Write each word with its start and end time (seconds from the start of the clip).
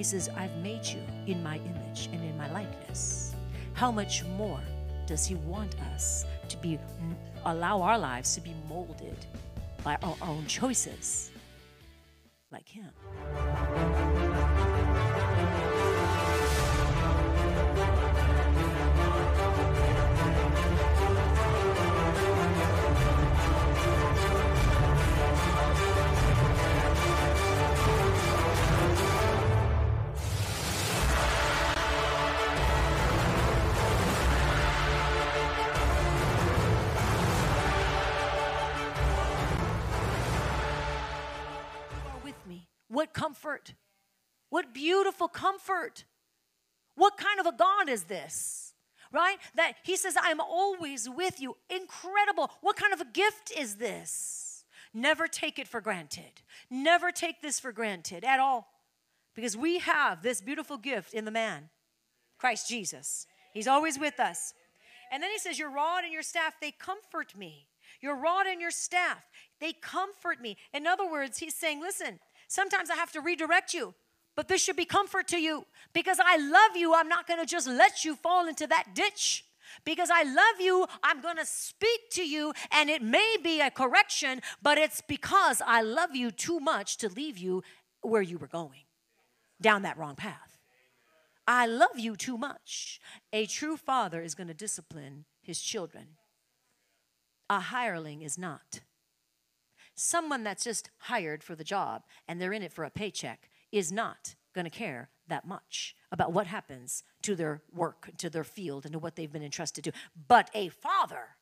He 0.00 0.04
says, 0.04 0.30
I've 0.34 0.56
made 0.62 0.86
you 0.86 1.02
in 1.26 1.42
my 1.42 1.56
image 1.56 2.08
and 2.10 2.24
in 2.24 2.34
my 2.38 2.50
likeness. 2.52 3.34
How 3.74 3.92
much 3.92 4.24
more 4.24 4.58
does 5.06 5.26
He 5.26 5.34
want 5.34 5.78
us 5.92 6.24
to 6.48 6.56
be, 6.56 6.78
allow 7.44 7.82
our 7.82 7.98
lives 7.98 8.34
to 8.36 8.40
be 8.40 8.54
molded 8.66 9.18
by 9.84 9.98
our 10.02 10.16
own 10.22 10.46
choices 10.46 11.30
like 12.50 12.66
Him? 12.66 12.88
Comfort! 43.50 43.74
What 44.50 44.74
beautiful 44.74 45.28
comfort! 45.28 46.04
What 46.96 47.16
kind 47.16 47.40
of 47.40 47.46
a 47.46 47.56
God 47.56 47.88
is 47.88 48.04
this? 48.04 48.74
Right? 49.12 49.38
That 49.54 49.74
He 49.82 49.96
says, 49.96 50.16
I'm 50.20 50.40
always 50.40 51.08
with 51.08 51.40
you. 51.40 51.56
Incredible. 51.68 52.50
What 52.60 52.76
kind 52.76 52.92
of 52.92 53.00
a 53.00 53.04
gift 53.06 53.52
is 53.56 53.76
this? 53.76 54.64
Never 54.92 55.28
take 55.28 55.58
it 55.58 55.68
for 55.68 55.80
granted. 55.80 56.42
Never 56.70 57.10
take 57.12 57.42
this 57.42 57.60
for 57.60 57.72
granted 57.72 58.24
at 58.24 58.40
all. 58.40 58.68
Because 59.34 59.56
we 59.56 59.78
have 59.78 60.22
this 60.22 60.40
beautiful 60.40 60.76
gift 60.76 61.14
in 61.14 61.24
the 61.24 61.30
man, 61.30 61.70
Christ 62.38 62.68
Jesus. 62.68 63.26
He's 63.54 63.68
always 63.68 63.98
with 63.98 64.18
us. 64.18 64.52
And 65.12 65.22
then 65.22 65.30
he 65.30 65.38
says, 65.38 65.58
Your 65.58 65.70
rod 65.70 66.04
and 66.04 66.12
your 66.12 66.22
staff, 66.22 66.54
they 66.60 66.72
comfort 66.72 67.36
me. 67.36 67.66
Your 68.00 68.16
rod 68.16 68.46
and 68.46 68.60
your 68.60 68.70
staff, 68.70 69.24
they 69.60 69.72
comfort 69.72 70.40
me. 70.40 70.56
In 70.72 70.86
other 70.86 71.08
words, 71.08 71.38
he's 71.38 71.54
saying, 71.54 71.80
Listen, 71.80 72.18
Sometimes 72.50 72.90
I 72.90 72.96
have 72.96 73.12
to 73.12 73.20
redirect 73.20 73.74
you, 73.74 73.94
but 74.34 74.48
this 74.48 74.60
should 74.60 74.74
be 74.74 74.84
comfort 74.84 75.28
to 75.28 75.38
you 75.38 75.66
because 75.92 76.18
I 76.18 76.36
love 76.36 76.74
you. 76.74 76.92
I'm 76.92 77.08
not 77.08 77.28
going 77.28 77.38
to 77.38 77.46
just 77.46 77.68
let 77.68 78.04
you 78.04 78.16
fall 78.16 78.48
into 78.48 78.66
that 78.66 78.88
ditch. 78.92 79.44
Because 79.84 80.10
I 80.12 80.24
love 80.24 80.60
you, 80.60 80.84
I'm 81.04 81.20
going 81.20 81.36
to 81.36 81.46
speak 81.46 82.10
to 82.14 82.26
you, 82.26 82.52
and 82.72 82.90
it 82.90 83.02
may 83.02 83.36
be 83.40 83.60
a 83.60 83.70
correction, 83.70 84.42
but 84.60 84.78
it's 84.78 85.00
because 85.00 85.62
I 85.64 85.80
love 85.80 86.16
you 86.16 86.32
too 86.32 86.58
much 86.58 86.96
to 86.96 87.08
leave 87.08 87.38
you 87.38 87.62
where 88.02 88.20
you 88.20 88.36
were 88.36 88.48
going, 88.48 88.82
down 89.60 89.82
that 89.82 89.96
wrong 89.96 90.16
path. 90.16 90.58
I 91.46 91.66
love 91.66 92.00
you 92.00 92.16
too 92.16 92.36
much. 92.36 93.00
A 93.32 93.46
true 93.46 93.76
father 93.76 94.22
is 94.22 94.34
going 94.34 94.48
to 94.48 94.54
discipline 94.54 95.24
his 95.40 95.60
children, 95.60 96.16
a 97.48 97.60
hireling 97.60 98.22
is 98.22 98.36
not. 98.36 98.80
Someone 100.00 100.44
that's 100.44 100.64
just 100.64 100.88
hired 100.96 101.44
for 101.44 101.54
the 101.54 101.62
job 101.62 102.04
and 102.26 102.40
they're 102.40 102.54
in 102.54 102.62
it 102.62 102.72
for 102.72 102.84
a 102.84 102.90
paycheck 102.90 103.50
is 103.70 103.92
not 103.92 104.34
going 104.54 104.64
to 104.64 104.70
care 104.70 105.10
that 105.28 105.46
much 105.46 105.94
about 106.10 106.32
what 106.32 106.46
happens 106.46 107.04
to 107.20 107.34
their 107.34 107.60
work, 107.70 108.10
to 108.16 108.30
their 108.30 108.42
field, 108.42 108.86
and 108.86 108.94
to 108.94 108.98
what 108.98 109.14
they've 109.14 109.30
been 109.30 109.42
entrusted 109.42 109.84
to. 109.84 109.92
But 110.26 110.50
a 110.54 110.70
father 110.70 111.36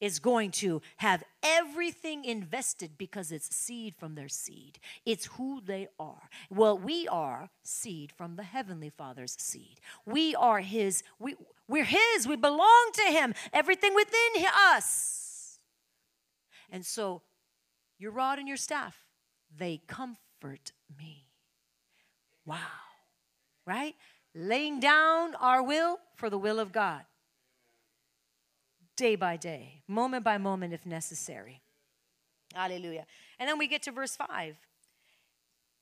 is 0.00 0.20
going 0.20 0.52
to 0.52 0.80
have 0.98 1.24
everything 1.42 2.24
invested 2.24 2.92
because 2.96 3.32
it's 3.32 3.54
seed 3.54 3.96
from 3.96 4.14
their 4.14 4.28
seed. 4.28 4.78
It's 5.04 5.26
who 5.26 5.60
they 5.60 5.88
are. 5.98 6.30
Well, 6.48 6.78
we 6.78 7.08
are 7.08 7.50
seed 7.64 8.12
from 8.16 8.36
the 8.36 8.44
heavenly 8.44 8.90
Father's 8.90 9.36
seed. 9.36 9.80
We 10.06 10.36
are 10.36 10.60
his 10.60 11.02
we 11.18 11.34
we're 11.66 11.84
his. 11.84 12.28
We 12.28 12.36
belong 12.36 12.90
to 12.94 13.02
him. 13.02 13.34
Everything 13.52 13.96
within 13.96 14.46
us. 14.72 15.58
And 16.70 16.86
so 16.86 17.22
your 18.00 18.10
rod 18.10 18.38
and 18.38 18.48
your 18.48 18.56
staff, 18.56 19.04
they 19.56 19.82
comfort 19.86 20.72
me. 20.98 21.26
Wow. 22.46 22.56
Right? 23.66 23.94
Laying 24.34 24.80
down 24.80 25.34
our 25.36 25.62
will 25.62 25.98
for 26.16 26.30
the 26.30 26.38
will 26.38 26.58
of 26.58 26.72
God. 26.72 27.02
Day 28.96 29.16
by 29.16 29.36
day, 29.36 29.82
moment 29.86 30.24
by 30.24 30.38
moment, 30.38 30.72
if 30.72 30.84
necessary. 30.84 31.62
Hallelujah. 32.54 33.06
And 33.38 33.48
then 33.48 33.58
we 33.58 33.68
get 33.68 33.82
to 33.82 33.92
verse 33.92 34.16
5. 34.16 34.56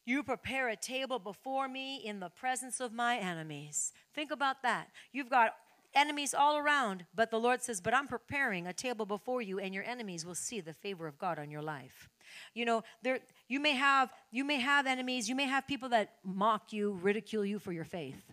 You 0.05 0.23
prepare 0.23 0.69
a 0.69 0.77
table 0.77 1.19
before 1.19 1.69
me 1.69 1.97
in 2.05 2.21
the 2.21 2.31
presence 2.31 2.81
of 2.81 2.93
my 2.93 3.19
enemies. 3.19 3.93
Think 4.15 4.31
about 4.31 4.63
that. 4.63 4.89
You've 5.13 5.31
got 5.31 5.55
enemies 5.95 6.35
all 6.35 6.57
around. 6.57 7.07
But 7.15 7.31
the 7.31 7.41
Lord 7.41 7.63
says, 7.63 7.81
But 7.81 7.95
I'm 7.95 8.09
preparing 8.09 8.67
a 8.67 8.73
table 8.73 9.07
before 9.07 9.43
you, 9.43 9.59
and 9.59 9.75
your 9.75 9.85
enemies 9.85 10.25
will 10.25 10.35
see 10.35 10.61
the 10.61 10.75
favor 10.75 11.07
of 11.07 11.19
God 11.19 11.39
on 11.39 11.51
your 11.51 11.63
life. 11.63 12.09
You 12.55 12.65
know, 12.65 12.83
there 13.03 13.21
you 13.49 13.61
may 13.61 13.73
have 13.73 14.13
you 14.31 14.45
may 14.45 14.61
have 14.61 14.87
enemies, 14.87 15.29
you 15.29 15.35
may 15.35 15.47
have 15.47 15.67
people 15.67 15.89
that 15.91 16.15
mock 16.25 16.73
you, 16.73 16.93
ridicule 16.93 17.45
you 17.45 17.59
for 17.59 17.73
your 17.73 17.85
faith. 17.85 18.33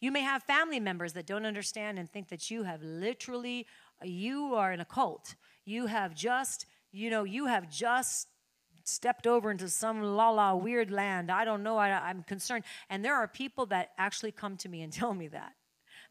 You 0.00 0.12
may 0.12 0.20
have 0.20 0.42
family 0.42 0.80
members 0.80 1.14
that 1.14 1.26
don't 1.26 1.46
understand 1.46 1.98
and 1.98 2.10
think 2.10 2.28
that 2.28 2.50
you 2.50 2.64
have 2.64 2.82
literally 2.82 3.66
you 4.02 4.54
are 4.54 4.72
in 4.72 4.80
a 4.80 4.84
cult. 4.84 5.34
You 5.64 5.86
have 5.86 6.14
just, 6.14 6.66
you 6.92 7.10
know, 7.10 7.24
you 7.24 7.46
have 7.46 7.70
just 7.70 8.28
stepped 8.84 9.26
over 9.26 9.50
into 9.50 9.68
some 9.68 10.02
la 10.02 10.30
la 10.30 10.54
weird 10.54 10.90
land. 10.90 11.30
I 11.30 11.44
don't 11.44 11.62
know. 11.62 11.78
I, 11.78 11.90
I'm 11.90 12.22
concerned. 12.22 12.64
And 12.90 13.04
there 13.04 13.14
are 13.14 13.26
people 13.26 13.66
that 13.66 13.92
actually 13.96 14.32
come 14.32 14.56
to 14.58 14.68
me 14.68 14.82
and 14.82 14.92
tell 15.00 15.14
me 15.14 15.28
that 15.28 15.54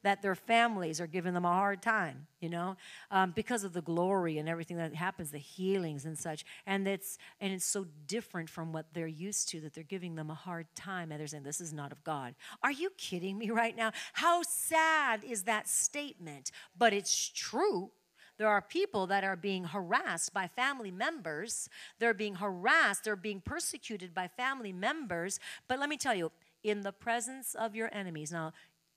that 0.03 0.21
their 0.21 0.35
families 0.35 1.01
are 1.01 1.07
giving 1.07 1.33
them 1.33 1.45
a 1.45 1.51
hard 1.51 1.81
time, 1.81 2.27
you 2.39 2.49
know, 2.49 2.75
um, 3.09 3.31
because 3.31 3.63
of 3.63 3.73
the 3.73 3.81
glory 3.81 4.37
and 4.37 4.47
everything 4.47 4.77
that 4.77 4.93
happens, 4.93 5.31
the 5.31 5.37
healings 5.37 6.05
and 6.05 6.17
such. 6.17 6.45
And 6.67 6.87
it's 6.87 7.17
and 7.41 7.51
it's 7.53 7.65
so 7.65 7.87
different 8.07 8.49
from 8.49 8.71
what 8.71 8.85
they're 8.93 9.07
used 9.07 9.49
to 9.49 9.61
that 9.61 9.73
they're 9.73 9.83
giving 9.83 10.15
them 10.15 10.29
a 10.29 10.35
hard 10.35 10.67
time, 10.75 11.11
and 11.11 11.19
they're 11.19 11.27
saying 11.27 11.43
this 11.43 11.61
is 11.61 11.73
not 11.73 11.91
of 11.91 12.03
God. 12.03 12.35
Are 12.61 12.71
you 12.71 12.91
kidding 12.97 13.37
me 13.37 13.49
right 13.49 13.75
now? 13.75 13.91
How 14.13 14.41
sad 14.43 15.23
is 15.23 15.43
that 15.43 15.67
statement? 15.67 16.51
But 16.77 16.93
it's 16.93 17.29
true. 17.29 17.91
There 18.37 18.47
are 18.47 18.61
people 18.61 19.07
that 19.07 19.23
are 19.23 19.35
being 19.35 19.63
harassed 19.63 20.33
by 20.33 20.47
family 20.47 20.89
members. 20.89 21.69
They're 21.99 22.15
being 22.15 22.35
harassed. 22.35 23.03
They're 23.03 23.15
being 23.15 23.41
persecuted 23.41 24.13
by 24.13 24.27
family 24.27 24.73
members. 24.73 25.39
But 25.67 25.79
let 25.79 25.87
me 25.87 25.97
tell 25.97 26.15
you, 26.15 26.31
in 26.63 26.81
the 26.81 26.91
presence 26.91 27.55
of 27.55 27.75
your 27.75 27.89
enemies. 27.93 28.31
Now, 28.31 28.53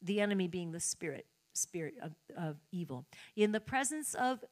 the 0.06 0.20
enemy 0.20 0.48
being 0.48 0.72
the 0.72 0.80
spirit 0.80 1.26
spirit 1.52 1.94
of, 2.02 2.12
of 2.36 2.56
evil. 2.70 3.06
In 3.34 3.52
the 3.52 3.60
presence 3.60 4.14
of 4.14 4.44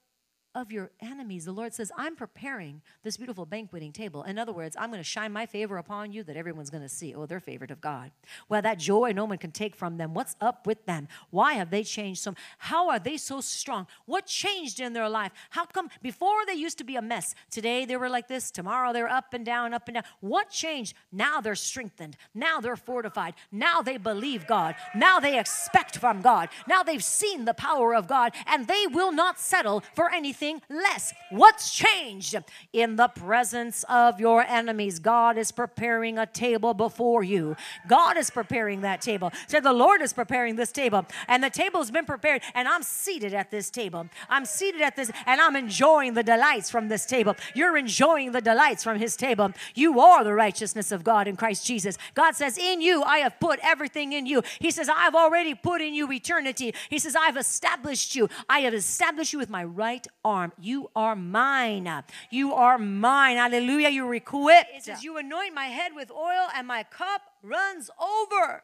of 0.55 0.71
your 0.71 0.91
enemies. 1.01 1.45
The 1.45 1.53
Lord 1.53 1.75
says, 1.75 1.91
I'm 1.97 2.15
preparing 2.15 2.81
this 3.03 3.17
beautiful 3.17 3.45
banqueting 3.45 3.93
table. 3.93 4.23
In 4.23 4.39
other 4.39 4.53
words, 4.53 4.77
I'm 4.79 4.91
going 4.91 5.01
to 5.01 5.05
shine 5.05 5.33
my 5.33 5.47
favor 5.47 5.79
upon 5.79 6.13
you 6.13 6.23
that 6.25 6.37
everyone's 6.37 6.71
going 6.71 6.83
to 6.83 6.89
see. 6.89 7.13
Oh, 7.13 7.27
they're 7.27 7.41
favored 7.41 7.73
of 7.73 7.81
God. 7.81 8.13
Well, 8.49 8.63
that 8.63 8.79
joy 8.79 9.13
no 9.13 9.25
one 9.25 9.39
can 9.39 9.51
take 9.51 9.75
from 9.75 9.97
them. 9.97 10.15
What's 10.15 10.37
up 10.41 10.67
with 10.67 10.87
them? 10.87 11.09
Why 11.31 11.55
have 11.55 11.71
they 11.71 11.83
changed 11.83 12.23
so? 12.23 12.35
How 12.59 12.89
are 12.89 13.01
they 13.01 13.17
so 13.17 13.41
strong? 13.41 13.89
What 14.07 14.27
changed 14.27 14.79
in 14.79 14.93
their 14.93 15.09
life? 15.09 15.33
How 15.51 15.65
come 15.65 15.89
before 16.03 16.47
they 16.47 16.55
used 16.55 16.79
to 16.79 16.85
be 16.85 16.97
a 16.97 17.03
mess? 17.03 17.35
Today 17.51 17.85
they 17.85 17.97
were 17.97 18.09
like 18.09 18.29
this. 18.29 18.53
Tomorrow 18.53 18.93
they're 18.93 19.09
up 19.09 19.35
and 19.35 19.45
down, 19.45 19.75
up 19.75 19.89
and 19.89 19.97
down. 19.97 20.05
What 20.21 20.51
changed? 20.51 20.95
Now 21.11 21.41
they're 21.41 21.57
strengthened. 21.57 22.17
Now 22.33 22.61
they're 22.61 22.77
fortified. 22.77 23.35
Now 23.51 23.83
they 23.83 23.97
believe 23.97 24.47
God. 24.47 24.77
Now 24.95 25.19
they 25.19 25.39
expect 25.39 25.99
from 25.99 26.23
God. 26.23 26.49
Now 26.69 26.85
they've 26.85 27.03
seen 27.03 27.45
the 27.45 27.55
power 27.55 27.95
of 27.95 28.07
God 28.07 28.33
and 28.47 28.69
they 28.69 28.87
will 28.87 29.11
not 29.11 29.41
settle 29.41 29.83
for 29.95 30.11
anything 30.13 30.44
less. 30.69 31.13
What's 31.31 31.75
changed? 31.75 32.37
In 32.73 32.97
the 32.97 33.09
presence 33.09 33.85
of 33.89 34.21
your 34.21 34.43
enemies, 34.43 34.99
God 34.99 35.39
is 35.39 35.53
preparing 35.53 36.19
a 36.19 36.27
table 36.27 36.75
before 36.75 37.23
you. 37.23 37.57
God 37.89 38.17
is 38.17 38.31
preparing 38.31 38.83
that 38.83 39.01
table. 39.01 39.31
Said 39.47 39.65
so 39.65 39.71
the 39.71 39.73
Lord 39.73 40.03
is 40.03 40.13
preparing 40.13 40.57
this 40.57 40.73
table, 40.73 41.07
and 41.29 41.43
the 41.43 41.51
table's 41.51 41.91
been 41.91 42.05
prepared, 42.05 42.43
and 42.55 42.69
I'm 42.69 42.83
seated 42.83 43.35
at 43.35 43.51
this 43.51 43.71
table. 43.71 44.09
I'm 44.29 44.45
seated 44.45 44.83
at 44.83 44.97
this, 44.97 45.11
and 45.27 45.41
I'm 45.41 45.57
enjoying 45.57 46.15
the 46.15 46.23
delights 46.23 46.71
from 46.71 46.89
this 46.89 47.07
table. 47.07 47.35
You're 47.55 47.77
enjoying 47.77 48.33
the 48.33 48.41
delights 48.41 48.83
from 48.85 48.99
His 48.99 49.17
table. 49.17 49.53
You 49.75 50.01
are 50.01 50.25
the 50.25 50.35
righteousness 50.35 50.93
of 50.93 51.05
God 51.05 51.29
in 51.29 51.37
Christ 51.37 51.67
Jesus. 51.67 51.97
God 52.15 52.35
says, 52.35 52.59
In 52.59 52.81
you, 52.81 53.03
I 53.03 53.19
have 53.19 53.39
put 53.41 53.59
everything 53.63 54.13
in 54.13 54.27
you. 54.27 54.43
He 54.59 54.71
says, 54.71 54.89
I've 54.89 55.15
already 55.15 55.55
put 55.55 55.81
in 55.81 55.95
you 55.95 56.11
eternity. 56.13 56.75
He 56.91 56.99
says, 56.99 57.17
I've 57.17 57.37
established 57.37 58.15
you. 58.15 58.29
I 58.49 58.61
have 58.61 58.75
established 58.75 59.33
you 59.33 59.39
with 59.39 59.51
my 59.51 59.65
right 59.65 60.07
arm 60.25 60.34
arm. 60.35 60.53
You 60.61 60.91
are 60.95 61.17
mine. 61.17 61.89
You 62.31 62.53
are 62.53 62.79
mine. 62.79 63.37
Hallelujah. 63.37 63.89
You're 63.89 64.15
equipped. 64.15 64.71
It 64.75 64.85
says, 64.85 65.03
You 65.05 65.17
anoint 65.17 65.55
my 65.55 65.67
head 65.67 65.93
with 65.95 66.11
oil, 66.11 66.49
and 66.55 66.67
my 66.67 66.83
cup 66.83 67.23
runs 67.43 67.91
over. 67.99 68.63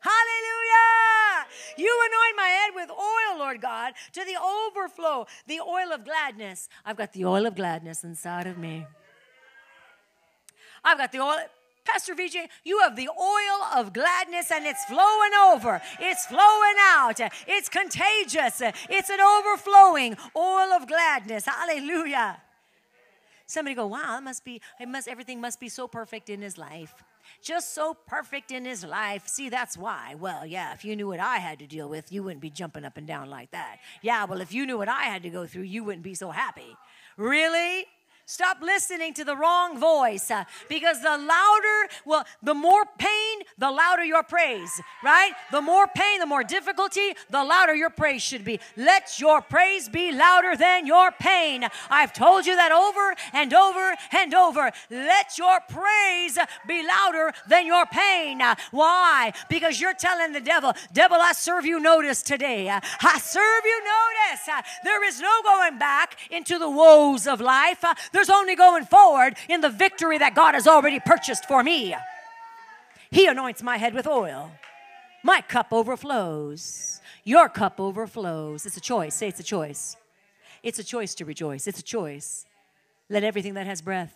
Hallelujah. 0.00 1.46
You 1.76 2.00
anoint 2.08 2.36
my 2.36 2.48
head 2.48 2.70
with 2.74 2.90
oil, 2.90 3.38
Lord 3.38 3.60
God, 3.60 3.94
to 4.12 4.24
the 4.24 4.36
overflow, 4.36 5.26
the 5.46 5.60
oil 5.60 5.92
of 5.92 6.04
gladness. 6.04 6.68
I've 6.84 6.96
got 6.96 7.12
the 7.12 7.24
oil 7.24 7.46
of 7.46 7.54
gladness 7.54 8.02
inside 8.02 8.46
of 8.46 8.58
me. 8.58 8.86
I've 10.84 10.98
got 10.98 11.12
the 11.12 11.20
oil. 11.20 11.38
Pastor 11.84 12.14
VJ, 12.14 12.36
you 12.64 12.78
have 12.80 12.94
the 12.96 13.08
oil 13.08 13.64
of 13.74 13.92
gladness 13.92 14.50
and 14.52 14.66
it's 14.66 14.84
flowing 14.84 15.32
over. 15.50 15.80
It's 16.00 16.26
flowing 16.26 16.76
out. 16.80 17.20
It's 17.46 17.68
contagious. 17.68 18.62
It's 18.88 19.10
an 19.10 19.20
overflowing 19.20 20.16
oil 20.36 20.72
of 20.72 20.86
gladness. 20.86 21.46
Hallelujah. 21.46 22.40
Somebody 23.46 23.74
go, 23.74 23.86
wow, 23.86 24.16
it 24.18 24.22
must 24.22 24.44
be, 24.44 24.62
it 24.80 24.88
must, 24.88 25.08
everything 25.08 25.40
must 25.40 25.60
be 25.60 25.68
so 25.68 25.86
perfect 25.88 26.30
in 26.30 26.40
his 26.40 26.56
life. 26.56 26.94
Just 27.42 27.74
so 27.74 27.94
perfect 28.06 28.50
in 28.50 28.64
his 28.64 28.84
life. 28.84 29.26
See, 29.26 29.48
that's 29.48 29.76
why. 29.76 30.14
Well, 30.14 30.46
yeah, 30.46 30.72
if 30.72 30.84
you 30.84 30.94
knew 30.96 31.08
what 31.08 31.20
I 31.20 31.36
had 31.36 31.58
to 31.58 31.66
deal 31.66 31.88
with, 31.88 32.12
you 32.12 32.22
wouldn't 32.22 32.40
be 32.40 32.50
jumping 32.50 32.84
up 32.84 32.96
and 32.96 33.06
down 33.06 33.28
like 33.28 33.50
that. 33.50 33.78
Yeah, 34.00 34.24
well, 34.24 34.40
if 34.40 34.54
you 34.54 34.64
knew 34.64 34.78
what 34.78 34.88
I 34.88 35.04
had 35.04 35.22
to 35.24 35.30
go 35.30 35.46
through, 35.46 35.64
you 35.64 35.84
wouldn't 35.84 36.04
be 36.04 36.14
so 36.14 36.30
happy. 36.30 36.76
Really? 37.16 37.86
Stop 38.24 38.58
listening 38.62 39.12
to 39.14 39.24
the 39.24 39.36
wrong 39.36 39.78
voice 39.78 40.30
uh, 40.30 40.44
because 40.68 41.02
the 41.02 41.18
louder, 41.18 41.92
well, 42.06 42.24
the 42.42 42.54
more 42.54 42.84
pain, 42.96 43.40
the 43.58 43.70
louder 43.70 44.04
your 44.04 44.22
praise, 44.22 44.80
right? 45.02 45.32
The 45.50 45.60
more 45.60 45.88
pain, 45.88 46.20
the 46.20 46.26
more 46.26 46.44
difficulty, 46.44 47.14
the 47.30 47.42
louder 47.42 47.74
your 47.74 47.90
praise 47.90 48.22
should 48.22 48.44
be. 48.44 48.60
Let 48.76 49.18
your 49.18 49.42
praise 49.42 49.88
be 49.88 50.12
louder 50.12 50.56
than 50.56 50.86
your 50.86 51.10
pain. 51.10 51.66
I've 51.90 52.12
told 52.12 52.46
you 52.46 52.54
that 52.54 52.70
over 52.70 53.14
and 53.32 53.52
over 53.52 53.94
and 54.12 54.34
over. 54.34 54.70
Let 54.88 55.36
your 55.36 55.58
praise 55.68 56.38
be 56.66 56.86
louder 56.86 57.32
than 57.48 57.66
your 57.66 57.86
pain. 57.86 58.40
Why? 58.70 59.32
Because 59.48 59.80
you're 59.80 59.94
telling 59.94 60.32
the 60.32 60.40
devil, 60.40 60.72
devil, 60.92 61.18
I 61.20 61.32
serve 61.32 61.66
you 61.66 61.80
notice 61.80 62.22
today. 62.22 62.70
I 62.70 63.18
serve 63.18 63.64
you 63.64 63.82
notice. 63.84 64.64
There 64.84 65.04
is 65.04 65.20
no 65.20 65.42
going 65.42 65.78
back 65.78 66.16
into 66.30 66.58
the 66.58 66.70
woes 66.70 67.26
of 67.26 67.40
life. 67.40 67.84
There's 68.22 68.30
only 68.30 68.54
going 68.54 68.84
forward 68.84 69.34
in 69.48 69.62
the 69.62 69.68
victory 69.68 70.16
that 70.16 70.36
God 70.36 70.54
has 70.54 70.68
already 70.68 71.00
purchased 71.00 71.44
for 71.46 71.64
me. 71.64 71.96
He 73.10 73.26
anoints 73.26 73.64
my 73.64 73.78
head 73.78 73.94
with 73.94 74.06
oil. 74.06 74.52
My 75.24 75.40
cup 75.40 75.72
overflows. 75.72 77.00
Your 77.24 77.48
cup 77.48 77.80
overflows. 77.80 78.64
It's 78.64 78.76
a 78.76 78.80
choice. 78.80 79.16
Say 79.16 79.26
it's 79.26 79.40
a 79.40 79.42
choice. 79.42 79.96
It's 80.62 80.78
a 80.78 80.84
choice 80.84 81.16
to 81.16 81.24
rejoice. 81.24 81.66
It's 81.66 81.80
a 81.80 81.82
choice. 81.82 82.46
Let 83.10 83.24
everything 83.24 83.54
that 83.54 83.66
has 83.66 83.82
breath. 83.82 84.14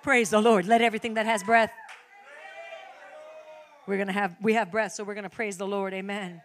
Praise 0.00 0.30
the 0.30 0.40
Lord. 0.40 0.66
Let 0.66 0.82
everything 0.82 1.14
that 1.14 1.26
has 1.26 1.42
breath. 1.42 1.72
We're 3.88 3.96
going 3.96 4.06
to 4.06 4.12
have 4.12 4.36
we 4.40 4.54
have 4.54 4.70
breath, 4.70 4.92
so 4.92 5.02
we're 5.02 5.14
going 5.14 5.24
to 5.24 5.30
praise 5.30 5.56
the 5.56 5.66
Lord. 5.66 5.92
Amen. 5.94 6.42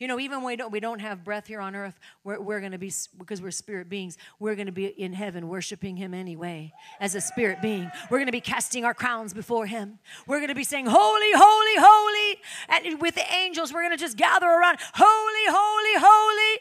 You 0.00 0.08
know, 0.08 0.18
even 0.18 0.38
when 0.38 0.46
we 0.46 0.56
don't, 0.56 0.72
we 0.72 0.80
don't 0.80 0.98
have 0.98 1.22
breath 1.24 1.46
here 1.46 1.60
on 1.60 1.76
earth, 1.76 2.00
we're, 2.24 2.40
we're 2.40 2.60
going 2.60 2.72
to 2.72 2.78
be, 2.78 2.90
because 3.18 3.42
we're 3.42 3.50
spirit 3.50 3.90
beings, 3.90 4.16
we're 4.38 4.54
going 4.54 4.66
to 4.66 4.72
be 4.72 4.86
in 4.86 5.12
heaven 5.12 5.46
worshiping 5.46 5.94
Him 5.94 6.14
anyway 6.14 6.72
as 7.00 7.14
a 7.14 7.20
spirit 7.20 7.60
being. 7.60 7.90
We're 8.10 8.16
going 8.16 8.26
to 8.26 8.32
be 8.32 8.40
casting 8.40 8.86
our 8.86 8.94
crowns 8.94 9.34
before 9.34 9.66
Him. 9.66 9.98
We're 10.26 10.38
going 10.38 10.48
to 10.48 10.54
be 10.54 10.64
saying, 10.64 10.86
Holy, 10.86 11.32
holy, 11.34 11.74
holy. 11.76 12.40
And 12.70 13.00
with 13.02 13.14
the 13.14 13.30
angels, 13.30 13.74
we're 13.74 13.82
going 13.82 13.96
to 13.96 14.02
just 14.02 14.16
gather 14.16 14.46
around, 14.46 14.78
Holy, 14.94 15.46
holy, 15.48 16.02
holy. 16.02 16.60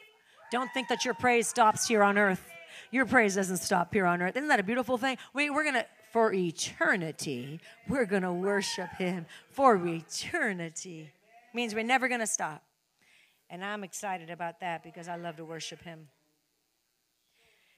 Don't 0.52 0.70
think 0.74 0.90
that 0.90 1.06
your 1.06 1.14
praise 1.14 1.48
stops 1.48 1.88
here 1.88 2.04
on 2.04 2.18
earth. 2.18 2.44
Your 2.92 3.06
praise 3.06 3.36
doesn't 3.36 3.58
stop 3.58 3.94
here 3.94 4.06
on 4.06 4.22
earth. 4.22 4.36
Isn't 4.36 4.50
that 4.50 4.60
a 4.60 4.64
beautiful 4.64 4.98
thing? 4.98 5.18
We, 5.34 5.50
we're 5.50 5.64
going 5.64 5.76
to, 5.76 5.86
for 6.12 6.34
eternity, 6.34 7.62
we're 7.88 8.06
going 8.06 8.24
to 8.24 8.34
worship 8.34 8.90
Him 8.98 9.28
for 9.52 9.78
eternity. 9.78 11.14
Means 11.54 11.74
we're 11.74 11.84
never 11.86 12.10
going 12.10 12.20
to 12.20 12.28
stop. 12.28 12.64
And 13.50 13.66
I'm 13.66 13.84
excited 13.84 14.30
about 14.30 14.60
that 14.60 14.84
because 14.84 15.08
I 15.08 15.16
love 15.16 15.38
to 15.38 15.46
worship 15.46 15.84
him. 15.84 16.08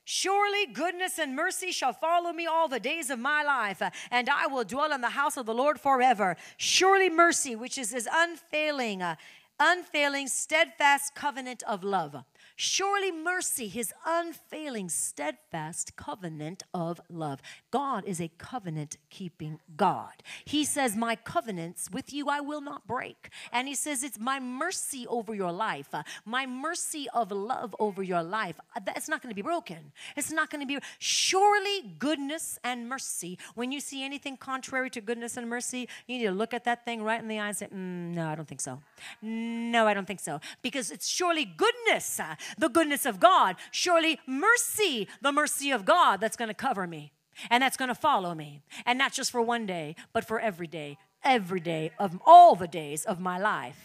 Surely 0.03 0.65
goodness 0.65 1.19
and 1.19 1.35
mercy 1.35 1.71
shall 1.71 1.93
follow 1.93 2.33
me 2.33 2.45
all 2.45 2.67
the 2.67 2.79
days 2.79 3.09
of 3.09 3.19
my 3.19 3.43
life, 3.43 3.81
and 4.09 4.29
I 4.29 4.47
will 4.47 4.63
dwell 4.63 4.91
in 4.91 5.01
the 5.01 5.11
house 5.11 5.37
of 5.37 5.45
the 5.45 5.53
Lord 5.53 5.79
forever. 5.79 6.35
Surely 6.57 7.09
mercy, 7.09 7.55
which 7.55 7.77
is 7.77 7.91
his 7.91 8.09
unfailing, 8.11 9.01
uh, 9.01 9.15
unfailing, 9.59 10.27
steadfast 10.27 11.15
covenant 11.15 11.63
of 11.63 11.83
love 11.83 12.23
Surely 12.63 13.11
mercy, 13.11 13.67
his 13.67 13.91
unfailing, 14.05 14.87
steadfast 14.87 15.95
covenant 15.95 16.61
of 16.75 17.01
love. 17.09 17.41
God 17.71 18.05
is 18.05 18.21
a 18.21 18.29
covenant 18.37 18.97
keeping 19.09 19.59
God. 19.75 20.21
He 20.45 20.63
says, 20.63 20.95
My 20.95 21.15
covenants 21.15 21.89
with 21.91 22.13
you 22.13 22.29
I 22.29 22.39
will 22.39 22.61
not 22.61 22.85
break. 22.85 23.29
And 23.51 23.67
he 23.67 23.73
says, 23.73 24.03
It's 24.03 24.19
my 24.19 24.39
mercy 24.39 25.07
over 25.07 25.33
your 25.33 25.51
life, 25.51 25.87
uh, 25.91 26.03
my 26.23 26.45
mercy 26.45 27.07
of 27.15 27.31
love 27.31 27.75
over 27.79 28.03
your 28.03 28.21
life. 28.21 28.59
Uh, 28.75 28.79
That's 28.85 29.09
not 29.09 29.23
going 29.23 29.31
to 29.31 29.35
be 29.35 29.41
broken. 29.41 29.91
It's 30.15 30.31
not 30.31 30.51
going 30.51 30.61
to 30.61 30.67
be. 30.67 30.77
Surely 30.99 31.95
goodness 31.97 32.59
and 32.63 32.87
mercy. 32.87 33.39
When 33.55 33.71
you 33.71 33.79
see 33.79 34.05
anything 34.05 34.37
contrary 34.37 34.91
to 34.91 35.01
goodness 35.01 35.35
and 35.35 35.49
mercy, 35.49 35.89
you 36.05 36.19
need 36.19 36.25
to 36.25 36.31
look 36.31 36.53
at 36.53 36.65
that 36.65 36.85
thing 36.85 37.01
right 37.01 37.19
in 37.19 37.27
the 37.27 37.39
eye 37.39 37.47
and 37.47 37.57
say, 37.57 37.65
mm, 37.65 38.13
No, 38.13 38.27
I 38.27 38.35
don't 38.35 38.47
think 38.47 38.61
so. 38.61 38.83
No, 39.19 39.87
I 39.87 39.95
don't 39.95 40.05
think 40.05 40.19
so. 40.19 40.39
Because 40.61 40.91
it's 40.91 41.07
surely 41.07 41.45
goodness. 41.45 42.19
Uh, 42.19 42.35
the 42.57 42.69
goodness 42.69 43.05
of 43.05 43.19
God. 43.19 43.55
Surely 43.71 44.19
mercy, 44.25 45.07
the 45.21 45.31
mercy 45.31 45.71
of 45.71 45.85
God 45.85 46.17
that's 46.21 46.37
going 46.37 46.49
to 46.49 46.53
cover 46.53 46.87
me 46.87 47.11
and 47.49 47.63
that's 47.63 47.77
going 47.77 47.89
to 47.89 47.95
follow 47.95 48.35
me. 48.35 48.61
And 48.85 48.97
not 48.97 49.13
just 49.13 49.31
for 49.31 49.41
one 49.41 49.65
day, 49.65 49.95
but 50.13 50.25
for 50.25 50.39
every 50.39 50.67
day, 50.67 50.97
every 51.23 51.59
day 51.59 51.91
of 51.99 52.19
all 52.25 52.55
the 52.55 52.67
days 52.67 53.05
of 53.05 53.19
my 53.19 53.37
life. 53.39 53.77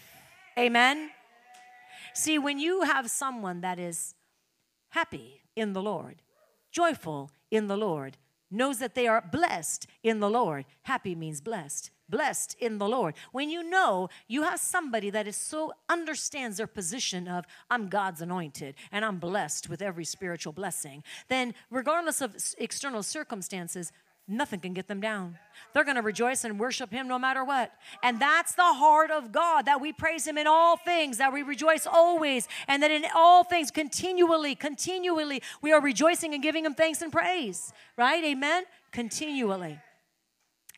Amen. 0.57 1.11
See, 2.13 2.39
when 2.39 2.59
you 2.59 2.81
have 2.81 3.09
someone 3.09 3.61
that 3.61 3.79
is 3.79 4.15
happy 4.89 5.41
in 5.55 5.73
the 5.73 5.81
Lord, 5.81 6.21
joyful 6.71 7.31
in 7.51 7.67
the 7.67 7.77
Lord, 7.77 8.17
knows 8.49 8.79
that 8.79 8.95
they 8.95 9.07
are 9.07 9.21
blessed 9.21 9.87
in 10.03 10.19
the 10.19 10.29
Lord, 10.29 10.65
happy 10.83 11.15
means 11.15 11.41
blessed 11.41 11.91
blessed 12.09 12.55
in 12.59 12.77
the 12.77 12.87
Lord. 12.87 13.15
When 13.31 13.49
you 13.49 13.63
know 13.63 14.09
you 14.27 14.43
have 14.43 14.59
somebody 14.59 15.09
that 15.09 15.27
is 15.27 15.37
so 15.37 15.73
understands 15.89 16.57
their 16.57 16.67
position 16.67 17.27
of 17.27 17.45
I'm 17.69 17.89
God's 17.89 18.21
anointed 18.21 18.75
and 18.91 19.03
I'm 19.03 19.19
blessed 19.19 19.69
with 19.69 19.81
every 19.81 20.05
spiritual 20.05 20.53
blessing, 20.53 21.03
then 21.27 21.53
regardless 21.69 22.21
of 22.21 22.35
external 22.57 23.03
circumstances, 23.03 23.91
nothing 24.27 24.59
can 24.59 24.73
get 24.73 24.87
them 24.87 24.99
down. 24.99 25.37
They're 25.73 25.85
going 25.85 25.95
to 25.95 26.01
rejoice 26.01 26.43
and 26.43 26.59
worship 26.59 26.91
Him 26.91 27.07
no 27.07 27.17
matter 27.17 27.43
what. 27.43 27.71
And 28.03 28.19
that's 28.19 28.53
the 28.53 28.61
heart 28.61 29.09
of 29.09 29.31
God 29.31 29.65
that 29.65 29.79
we 29.79 29.93
praise 29.93 30.27
Him 30.27 30.37
in 30.37 30.47
all 30.47 30.77
things, 30.77 31.17
that 31.17 31.31
we 31.31 31.43
rejoice 31.43 31.87
always, 31.87 32.47
and 32.67 32.83
that 32.83 32.91
in 32.91 33.05
all 33.15 33.43
things, 33.43 33.71
continually, 33.71 34.53
continually, 34.55 35.41
we 35.61 35.71
are 35.71 35.81
rejoicing 35.81 36.33
and 36.33 36.43
giving 36.43 36.65
Him 36.65 36.73
thanks 36.73 37.01
and 37.01 37.11
praise. 37.11 37.71
Right? 37.97 38.23
Amen? 38.23 38.63
Continually. 38.91 39.79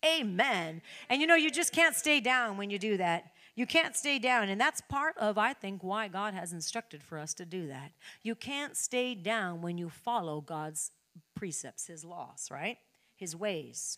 Amen. 0.05 0.81
And 1.09 1.21
you 1.21 1.27
know, 1.27 1.35
you 1.35 1.51
just 1.51 1.73
can't 1.73 1.95
stay 1.95 2.19
down 2.19 2.57
when 2.57 2.69
you 2.69 2.79
do 2.79 2.97
that. 2.97 3.31
You 3.55 3.65
can't 3.65 3.95
stay 3.95 4.19
down. 4.19 4.47
And 4.47 4.59
that's 4.59 4.81
part 4.81 5.17
of, 5.17 5.37
I 5.37 5.53
think, 5.53 5.83
why 5.83 6.07
God 6.07 6.33
has 6.33 6.53
instructed 6.53 7.03
for 7.03 7.17
us 7.17 7.33
to 7.35 7.45
do 7.45 7.67
that. 7.67 7.91
You 8.23 8.35
can't 8.35 8.77
stay 8.77 9.15
down 9.15 9.61
when 9.61 9.77
you 9.77 9.89
follow 9.89 10.39
God's 10.39 10.91
precepts, 11.35 11.87
His 11.87 12.05
laws, 12.05 12.47
right? 12.49 12.77
His 13.17 13.35
ways. 13.35 13.97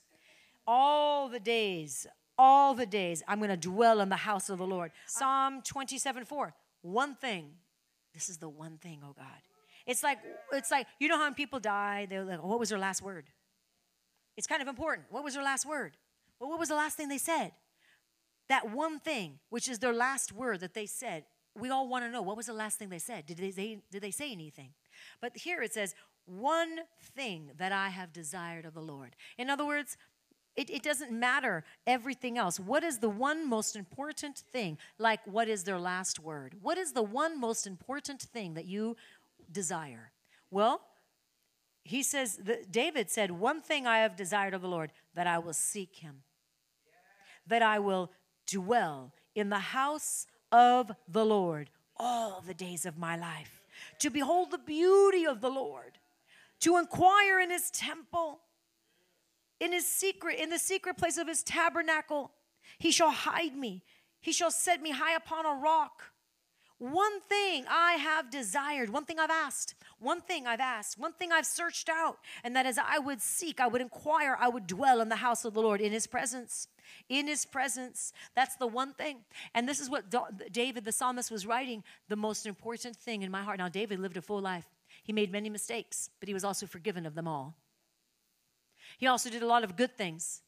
All 0.66 1.30
the 1.30 1.40
days, 1.40 2.08
all 2.38 2.74
the 2.74 2.88
days, 2.88 3.22
I'm 3.28 3.38
going 3.38 3.52
to 3.52 3.58
dwell 3.58 4.02
in 4.02 4.10
the 4.10 4.16
house 4.16 4.50
of 4.50 4.58
the 4.58 4.66
Lord. 4.66 4.92
Psalm 5.06 5.62
27 5.62 6.26
4. 6.26 6.54
One 6.82 7.14
thing. 7.16 7.52
This 8.14 8.30
is 8.30 8.40
the 8.40 8.50
one 8.50 8.78
thing, 8.78 9.02
oh 9.04 9.14
God. 9.16 9.26
It's 9.86 10.04
like, 10.04 10.20
it's 10.52 10.72
like, 10.72 10.88
you 11.00 11.08
know 11.08 11.18
how 11.18 11.26
when 11.26 11.34
people 11.34 11.60
die, 11.60 12.08
they're 12.10 12.24
like, 12.24 12.40
oh, 12.42 12.48
what 12.48 12.60
was 12.60 12.70
their 12.70 12.80
last 12.80 13.02
word? 13.02 13.26
It's 14.38 14.48
kind 14.48 14.62
of 14.62 14.68
important. 14.68 15.08
What 15.10 15.24
was 15.24 15.34
their 15.34 15.44
last 15.44 15.66
word? 15.66 15.98
Well, 16.40 16.50
what 16.50 16.60
was 16.60 16.70
the 16.70 16.76
last 16.76 16.98
thing 16.98 17.10
they 17.10 17.18
said? 17.18 17.52
That 18.50 18.70
one 18.70 19.00
thing, 19.00 19.40
which 19.50 19.70
is 19.70 19.80
their 19.80 19.94
last 19.94 20.34
word 20.34 20.60
that 20.62 20.74
they 20.74 20.86
said. 20.86 21.26
We 21.56 21.70
all 21.70 21.88
want 21.88 22.06
to 22.06 22.12
know 22.12 22.22
what 22.22 22.38
was 22.38 22.46
the 22.46 22.54
last 22.54 22.80
thing 22.80 22.90
they 22.90 23.00
said? 23.00 23.26
Did 23.26 23.38
they, 23.38 23.52
say, 23.52 23.80
did 23.92 24.02
they 24.02 24.12
say 24.12 24.32
anything? 24.32 24.70
But 25.22 25.38
here 25.38 25.62
it 25.62 25.74
says, 25.74 25.94
one 26.26 26.80
thing 27.16 27.52
that 27.58 27.72
I 27.72 27.90
have 27.90 28.14
desired 28.14 28.66
of 28.66 28.74
the 28.74 28.82
Lord. 28.82 29.16
In 29.38 29.50
other 29.50 29.66
words, 29.66 29.98
it, 30.56 30.70
it, 30.70 30.84
doesn't 30.84 31.12
matter 31.12 31.64
everything 31.88 32.38
else. 32.38 32.60
What 32.60 32.84
is 32.84 33.00
the 33.00 33.10
one 33.10 33.48
most 33.48 33.76
important 33.76 34.44
thing? 34.52 34.78
Like, 34.98 35.22
what 35.26 35.48
is 35.48 35.64
their 35.64 35.80
last 35.80 36.20
word? 36.20 36.56
What 36.62 36.78
is 36.78 36.92
the 36.92 37.04
one 37.04 37.40
most 37.40 37.66
important 37.66 38.22
thing 38.22 38.54
that 38.56 38.66
you 38.66 38.98
desire? 39.50 40.12
Well, 40.50 40.82
he 41.84 42.04
says, 42.04 42.38
that 42.38 42.72
David 42.72 43.10
said, 43.10 43.32
One 43.32 43.62
thing 43.62 43.88
I 43.88 44.00
have 44.00 44.16
desired 44.16 44.54
of 44.54 44.62
the 44.62 44.68
Lord, 44.68 44.92
that 45.16 45.28
I 45.28 45.40
will 45.40 45.54
seek 45.54 45.96
him, 45.98 46.24
that 47.48 47.62
I 47.62 47.80
will 47.80 48.12
dwell 48.48 49.14
in 49.36 49.50
the 49.50 49.60
house 49.60 50.28
of 50.52 50.92
the 51.08 51.26
Lord 51.26 51.70
all 51.98 52.44
the 52.46 52.54
days 52.54 52.86
of 52.86 52.98
my 52.98 53.16
life, 53.16 53.62
to 54.00 54.10
behold 54.10 54.52
the 54.52 54.58
beauty 54.58 55.26
of 55.26 55.42
the 55.42 55.50
Lord, 55.50 55.98
to 56.60 56.78
inquire 56.78 57.40
in 57.40 57.50
his 57.50 57.72
temple, 57.72 58.40
in 59.60 59.72
his 59.72 59.88
secret, 59.88 60.40
in 60.40 60.50
the 60.50 60.60
secret 60.60 60.98
place 60.98 61.18
of 61.18 61.28
his 61.28 61.44
tabernacle. 61.44 62.32
He 62.78 62.92
shall 62.92 63.12
hide 63.12 63.56
me, 63.56 63.84
he 64.20 64.32
shall 64.32 64.52
set 64.52 64.82
me 64.82 64.92
high 64.92 65.16
upon 65.16 65.46
a 65.46 65.60
rock. 65.60 66.11
One 66.82 67.22
thing 67.30 67.66
I 67.70 67.94
have 67.94 68.32
desired, 68.32 68.90
one 68.90 69.06
thing 69.06 69.20
I've 69.20 69.30
asked, 69.30 69.76
one 70.00 70.20
thing 70.20 70.48
I've 70.48 70.60
asked, 70.60 70.98
one 70.98 71.14
thing 71.14 71.32
I've 71.32 71.46
searched 71.46 71.90
out, 71.90 72.18
and 72.44 72.56
that 72.56 72.66
is 72.66 72.80
I 72.80 72.98
would 72.98 73.22
seek, 73.22 73.60
I 73.60 73.68
would 73.68 73.82
inquire, 73.82 74.36
I 74.40 74.50
would 74.50 74.66
dwell 74.66 75.00
in 75.00 75.08
the 75.08 75.18
house 75.18 75.46
of 75.46 75.54
the 75.54 75.62
Lord 75.62 75.80
in 75.80 75.92
his 75.92 76.08
presence. 76.08 76.68
In 77.08 77.28
his 77.28 77.46
presence. 77.46 78.14
That's 78.36 78.56
the 78.56 78.66
one 78.66 78.94
thing. 78.94 79.20
And 79.54 79.70
this 79.70 79.80
is 79.80 79.92
what 79.92 80.06
David 80.52 80.84
the 80.84 80.92
psalmist 80.92 81.30
was 81.30 81.46
writing 81.46 81.84
the 82.10 82.16
most 82.16 82.48
important 82.48 82.96
thing 82.96 83.22
in 83.22 83.30
my 83.30 83.44
heart. 83.44 83.60
Now, 83.60 83.70
David 83.70 84.00
lived 84.00 84.18
a 84.18 84.22
full 84.24 84.42
life. 84.42 84.66
He 85.04 85.14
made 85.14 85.32
many 85.32 85.52
mistakes, 85.52 86.10
but 86.20 86.28
he 86.28 86.34
was 86.34 86.44
also 86.44 86.66
forgiven 86.66 87.06
of 87.06 87.14
them 87.14 87.28
all. 87.28 87.54
He 88.98 89.06
also 89.06 89.30
did 89.30 89.44
a 89.44 89.48
lot 89.48 89.64
of 89.64 89.76
good 89.76 89.96
things 89.96 90.42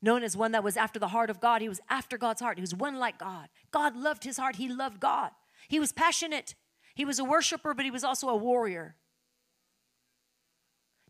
known 0.00 0.22
as 0.22 0.36
one 0.36 0.52
that 0.52 0.62
was 0.62 0.76
after 0.76 1.00
the 1.00 1.08
heart 1.08 1.28
of 1.28 1.40
God. 1.40 1.60
He 1.60 1.68
was 1.68 1.80
after 1.90 2.16
God's 2.16 2.40
heart. 2.40 2.56
He 2.56 2.62
was 2.62 2.74
one 2.74 3.00
like 3.00 3.18
God. 3.18 3.48
God 3.72 3.96
loved 3.96 4.22
his 4.22 4.36
heart. 4.36 4.54
He 4.56 4.68
loved 4.68 5.00
God. 5.00 5.32
He 5.68 5.80
was 5.80 5.92
passionate. 5.92 6.54
He 6.94 7.04
was 7.04 7.18
a 7.18 7.24
worshiper, 7.24 7.74
but 7.74 7.84
he 7.84 7.90
was 7.90 8.04
also 8.04 8.28
a 8.28 8.36
warrior. 8.36 8.96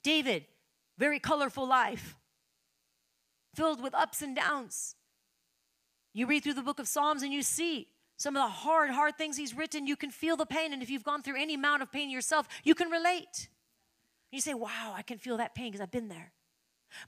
David, 0.02 0.46
very 0.98 1.18
colorful 1.18 1.66
life, 1.66 2.16
filled 3.54 3.82
with 3.82 3.94
ups 3.94 4.22
and 4.22 4.34
downs. 4.34 4.96
You 6.12 6.26
read 6.26 6.42
through 6.42 6.54
the 6.54 6.62
book 6.62 6.78
of 6.78 6.88
Psalms 6.88 7.22
and 7.22 7.32
you 7.32 7.42
see 7.42 7.88
some 8.16 8.36
of 8.36 8.42
the 8.42 8.48
hard, 8.48 8.90
hard 8.90 9.16
things 9.16 9.36
he's 9.36 9.56
written. 9.56 9.86
You 9.86 9.96
can 9.96 10.10
feel 10.10 10.36
the 10.36 10.46
pain. 10.46 10.72
And 10.72 10.82
if 10.82 10.90
you've 10.90 11.04
gone 11.04 11.22
through 11.22 11.40
any 11.40 11.54
amount 11.54 11.82
of 11.82 11.90
pain 11.90 12.10
yourself, 12.10 12.48
you 12.64 12.74
can 12.74 12.90
relate. 12.90 13.48
You 14.30 14.40
say, 14.40 14.54
Wow, 14.54 14.92
I 14.94 15.02
can 15.02 15.18
feel 15.18 15.38
that 15.38 15.54
pain 15.54 15.70
because 15.70 15.80
I've 15.80 15.90
been 15.90 16.08
there. 16.08 16.32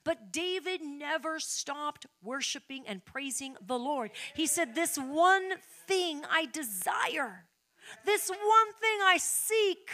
But 0.05 0.33
David 0.33 0.81
never 0.83 1.41
stopped 1.41 2.07
worshiping 2.23 2.85
and 2.87 3.05
praising 3.05 3.57
the 3.65 3.79
Lord. 3.79 4.11
He 4.35 4.47
said, 4.47 4.75
This 4.75 4.97
one 4.97 5.51
thing 5.87 6.23
I 6.31 6.47
desire, 6.47 7.47
this 8.05 8.29
one 8.29 8.73
thing 8.81 8.99
I 9.05 9.19
seek, 9.19 9.91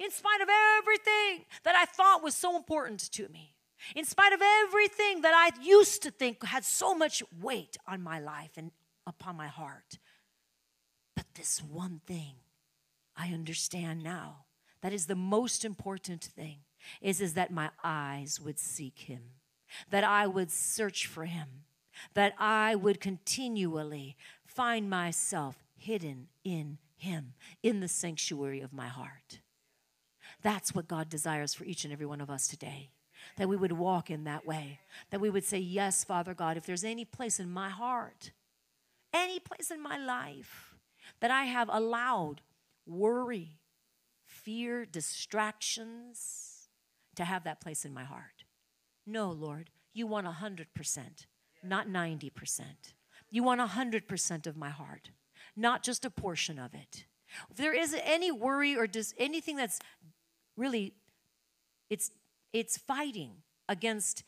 in 0.00 0.10
spite 0.10 0.40
of 0.40 0.48
everything 0.78 1.44
that 1.64 1.76
I 1.76 1.84
thought 1.84 2.22
was 2.22 2.34
so 2.34 2.56
important 2.56 3.00
to 3.12 3.28
me, 3.28 3.54
in 3.94 4.04
spite 4.04 4.32
of 4.32 4.40
everything 4.42 5.22
that 5.22 5.34
I 5.34 5.62
used 5.62 6.02
to 6.02 6.10
think 6.10 6.44
had 6.44 6.64
so 6.64 6.94
much 6.94 7.22
weight 7.40 7.76
on 7.86 8.02
my 8.02 8.18
life 8.18 8.52
and 8.56 8.70
upon 9.06 9.36
my 9.36 9.48
heart. 9.48 9.98
But 11.14 11.26
this 11.34 11.62
one 11.62 12.00
thing 12.06 12.34
I 13.16 13.28
understand 13.28 14.02
now 14.02 14.44
that 14.82 14.92
is 14.92 15.06
the 15.06 15.14
most 15.14 15.64
important 15.64 16.22
thing 16.22 16.58
is, 17.00 17.20
is 17.20 17.34
that 17.34 17.50
my 17.50 17.70
eyes 17.82 18.40
would 18.40 18.58
seek 18.58 19.00
him, 19.00 19.22
that 19.90 20.04
I 20.04 20.26
would 20.26 20.50
search 20.50 21.06
for 21.06 21.24
him, 21.24 21.64
that 22.14 22.34
I 22.38 22.74
would 22.74 23.00
continually 23.00 24.16
find 24.44 24.88
myself 24.90 25.64
hidden 25.76 26.28
in 26.44 26.78
him, 26.96 27.34
in 27.62 27.80
the 27.80 27.88
sanctuary 27.88 28.60
of 28.60 28.72
my 28.72 28.88
heart. 28.88 29.40
That's 30.42 30.74
what 30.74 30.88
God 30.88 31.08
desires 31.08 31.54
for 31.54 31.64
each 31.64 31.84
and 31.84 31.92
every 31.92 32.06
one 32.06 32.20
of 32.20 32.30
us 32.30 32.48
today. 32.48 32.90
That 33.36 33.48
we 33.48 33.56
would 33.56 33.72
walk 33.72 34.10
in 34.10 34.24
that 34.24 34.46
way. 34.46 34.80
That 35.10 35.20
we 35.20 35.30
would 35.30 35.44
say, 35.44 35.58
Yes, 35.58 36.04
Father 36.04 36.34
God, 36.34 36.56
if 36.56 36.66
there's 36.66 36.84
any 36.84 37.04
place 37.04 37.40
in 37.40 37.50
my 37.50 37.70
heart, 37.70 38.30
any 39.12 39.40
place 39.40 39.70
in 39.70 39.82
my 39.82 39.98
life 39.98 40.74
that 41.20 41.30
I 41.30 41.44
have 41.44 41.68
allowed 41.72 42.42
worry, 42.86 43.58
fear, 44.24 44.84
distractions, 44.84 46.45
to 47.16 47.24
have 47.24 47.44
that 47.44 47.60
place 47.60 47.84
in 47.84 47.92
my 47.92 48.04
heart. 48.04 48.44
No, 49.06 49.30
Lord, 49.30 49.70
you 49.92 50.06
want 50.06 50.26
100%, 50.26 50.66
not 51.62 51.88
90%. 51.88 52.62
You 53.30 53.42
want 53.42 53.60
100% 53.60 54.46
of 54.46 54.56
my 54.56 54.70
heart, 54.70 55.10
not 55.56 55.82
just 55.82 56.04
a 56.04 56.10
portion 56.10 56.58
of 56.58 56.74
it. 56.74 57.06
If 57.50 57.56
there 57.56 57.74
is 57.74 57.96
any 58.02 58.30
worry 58.30 58.76
or 58.76 58.86
does 58.86 59.14
anything 59.18 59.56
that's 59.56 59.80
really 60.56 60.94
it's 61.90 62.10
it's 62.52 62.78
fighting 62.78 63.42
against 63.68 64.22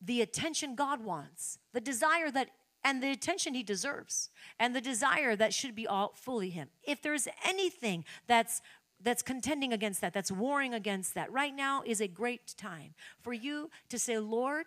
the 0.00 0.20
attention 0.20 0.74
God 0.74 1.02
wants, 1.02 1.58
the 1.72 1.80
desire 1.80 2.30
that 2.30 2.50
and 2.86 3.02
the 3.02 3.10
attention 3.10 3.54
he 3.54 3.62
deserves, 3.62 4.28
and 4.58 4.76
the 4.76 4.80
desire 4.80 5.34
that 5.36 5.54
should 5.54 5.74
be 5.74 5.86
all 5.86 6.12
fully 6.14 6.50
him. 6.50 6.68
If 6.82 7.00
there's 7.00 7.26
anything 7.42 8.04
that's 8.26 8.60
that's 9.04 9.22
contending 9.22 9.72
against 9.72 10.00
that, 10.00 10.12
that's 10.12 10.32
warring 10.32 10.74
against 10.74 11.14
that, 11.14 11.30
right 11.32 11.54
now 11.54 11.82
is 11.84 12.00
a 12.00 12.08
great 12.08 12.56
time 12.56 12.94
for 13.22 13.32
you 13.32 13.70
to 13.90 13.98
say, 13.98 14.18
Lord, 14.18 14.66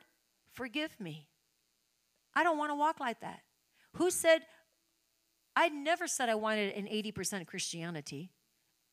forgive 0.53 0.99
me. 0.99 1.27
I 2.33 2.43
don't 2.43 2.57
want 2.57 2.71
to 2.71 2.75
walk 2.75 2.99
like 2.99 3.19
that. 3.21 3.41
Who 3.93 4.11
said, 4.11 4.43
I 5.55 5.69
never 5.69 6.07
said 6.07 6.29
I 6.29 6.35
wanted 6.35 6.75
an 6.75 6.85
80% 6.85 7.47
Christianity. 7.47 8.29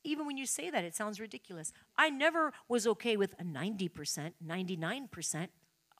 Even 0.03 0.27
when 0.27 0.37
you 0.37 0.47
say 0.47 0.71
that, 0.71 0.85
it 0.85 0.95
sounds 0.95 1.21
ridiculous. 1.21 1.73
I 1.97 2.09
never 2.11 2.53
was 2.69 2.87
okay 2.87 3.17
with 3.17 3.35
a 3.39 3.45
90%, 3.45 4.33
99%. 4.47 5.49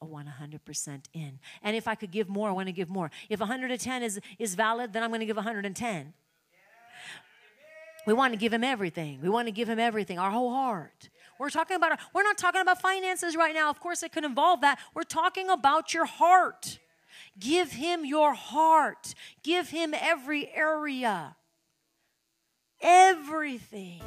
I 0.01 0.05
want 0.05 0.29
100% 0.29 1.05
in. 1.13 1.39
And 1.63 1.77
if 1.77 1.87
I 1.87 1.95
could 1.95 2.11
give 2.11 2.29
more, 2.29 2.49
I 2.49 2.53
want 2.53 2.69
to 2.69 2.73
give 2.73 2.89
more. 2.89 3.11
If 3.29 3.41
110 3.41 4.03
is, 4.03 4.21
is 4.39 4.55
valid, 4.55 4.93
then 4.93 5.03
I'm 5.03 5.11
going 5.11 5.21
to 5.21 5.27
give 5.27 5.37
110. 5.37 6.15
We 8.07 8.13
want 8.13 8.33
to 8.33 8.39
give 8.39 8.53
him 8.53 8.65
everything. 8.65 9.21
We 9.23 9.29
want 9.29 9.49
to 9.49 9.53
give 9.53 9.69
him 9.69 9.79
everything, 9.79 10.19
our 10.19 10.31
whole 10.31 10.51
heart. 10.51 11.09
We're 11.39 11.51
talking 11.51 11.77
about, 11.77 11.93
our, 11.93 11.99
we're 12.15 12.23
not 12.23 12.39
talking 12.39 12.61
about 12.61 12.81
finances 12.81 13.35
right 13.37 13.55
now. 13.55 13.71
Of 13.71 13.81
course, 13.81 14.03
it 14.03 14.13
could 14.13 14.25
involve 14.25 14.61
that. 14.61 14.79
We're 14.95 15.03
talking 15.03 15.49
about 15.51 15.95
your 15.95 16.05
heart. 16.05 16.79
Give 17.39 17.73
him 17.73 18.05
your 18.05 18.35
heart, 18.35 19.15
give 19.43 19.71
him 19.71 19.93
every 19.93 20.49
area, 20.55 21.37
everything. 22.81 24.03